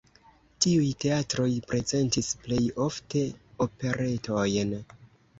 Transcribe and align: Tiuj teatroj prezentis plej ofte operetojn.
Tiuj 0.65 0.85
teatroj 1.01 1.49
prezentis 1.71 2.29
plej 2.45 2.61
ofte 2.85 3.21
operetojn. 3.67 4.73